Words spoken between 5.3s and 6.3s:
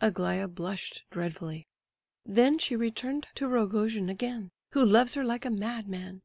a madman.